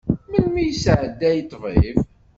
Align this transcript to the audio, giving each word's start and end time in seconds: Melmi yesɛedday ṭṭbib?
Melmi 0.29 0.63
yesɛedday 0.65 1.37
ṭṭbib? 1.49 1.97